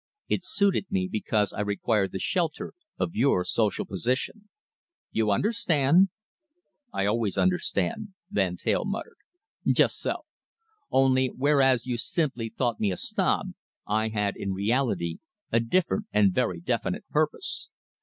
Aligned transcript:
It 0.27 0.43
suited 0.43 0.87
me 0.89 1.07
because 1.11 1.53
I 1.53 1.61
required 1.61 2.11
the 2.11 2.17
shelter 2.17 2.73
of 2.97 3.13
your 3.13 3.45
social 3.45 3.85
position. 3.85 4.49
You 5.11 5.29
understand?" 5.29 6.09
"I 6.91 7.05
always 7.05 7.37
understand," 7.37 8.13
Van 8.31 8.57
Teyl 8.57 8.83
muttered. 8.83 9.17
"Just 9.67 9.99
so. 9.99 10.25
Only, 10.89 11.27
whereas 11.27 11.85
you 11.85 11.99
simply 11.99 12.49
thought 12.49 12.79
me 12.79 12.91
a 12.91 12.97
snob, 12.97 13.51
I 13.85 14.09
had 14.09 14.35
in 14.35 14.53
reality 14.53 15.19
a 15.51 15.59
different 15.59 16.07
and 16.11 16.33
very 16.33 16.59
definite 16.59 17.07
purpose. 17.09 17.69